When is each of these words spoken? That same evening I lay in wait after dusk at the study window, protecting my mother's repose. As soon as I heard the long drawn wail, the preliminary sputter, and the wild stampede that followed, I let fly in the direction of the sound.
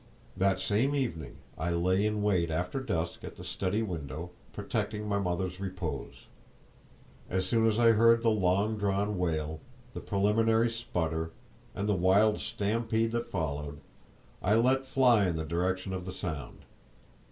That 0.35 0.59
same 0.59 0.95
evening 0.95 1.35
I 1.59 1.69
lay 1.69 2.07
in 2.07 2.23
wait 2.23 2.49
after 2.49 2.79
dusk 2.79 3.23
at 3.23 3.35
the 3.35 3.43
study 3.43 3.83
window, 3.83 4.31
protecting 4.51 5.07
my 5.07 5.19
mother's 5.19 5.59
repose. 5.59 6.25
As 7.29 7.45
soon 7.45 7.67
as 7.67 7.77
I 7.77 7.91
heard 7.91 8.23
the 8.23 8.31
long 8.31 8.79
drawn 8.79 9.19
wail, 9.19 9.59
the 9.93 9.99
preliminary 9.99 10.71
sputter, 10.71 11.29
and 11.75 11.87
the 11.87 11.93
wild 11.93 12.39
stampede 12.39 13.11
that 13.11 13.29
followed, 13.29 13.79
I 14.41 14.55
let 14.55 14.87
fly 14.87 15.27
in 15.27 15.35
the 15.35 15.45
direction 15.45 15.93
of 15.93 16.07
the 16.07 16.13
sound. 16.13 16.65